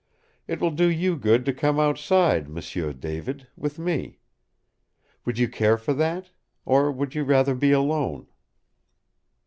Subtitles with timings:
[0.47, 4.17] It will do you good to come outside, M'sieu David with me.
[5.25, 6.31] Would you care for that?
[6.65, 8.25] Or would you rather be alone?"